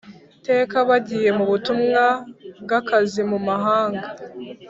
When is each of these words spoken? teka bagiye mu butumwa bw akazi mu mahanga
teka 0.47 0.77
bagiye 0.89 1.29
mu 1.37 1.45
butumwa 1.51 2.05
bw 2.63 2.69
akazi 2.79 3.21
mu 3.31 3.39
mahanga 3.47 4.07